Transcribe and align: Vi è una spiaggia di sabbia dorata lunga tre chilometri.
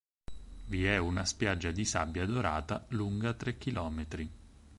Vi 0.65 0.83
è 0.83 0.97
una 0.97 1.25
spiaggia 1.25 1.69
di 1.69 1.85
sabbia 1.85 2.25
dorata 2.25 2.83
lunga 2.87 3.33
tre 3.35 3.59
chilometri. 3.59 4.27